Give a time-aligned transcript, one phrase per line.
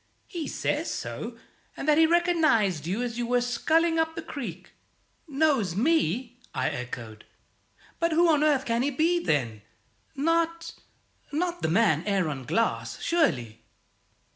[0.25, 1.37] "He says so,
[1.77, 4.71] and that he recognized you as you were sculling up the creek."
[5.27, 7.23] "Knows me?" I echoed.
[7.99, 9.61] "But who on earth can he be, then?
[10.15, 10.73] Not
[11.31, 13.61] not the man Aaron Glass, surely?"